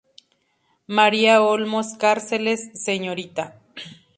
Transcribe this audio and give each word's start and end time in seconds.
María 0.97 1.35
Olmos 1.53 1.87
Cárceles; 2.01 2.61
Srta. 2.83 3.45